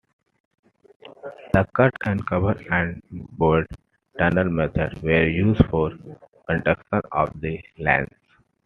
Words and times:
The 1.53 1.63
cut-and-cover 1.75 2.59
and 2.71 3.03
bored 3.37 3.67
tunnel 4.17 4.49
methods 4.49 4.99
were 5.03 5.27
used 5.27 5.63
for 5.67 5.91
construction 6.47 7.01
of 7.11 7.39
the 7.39 7.61
lines. 7.77 8.09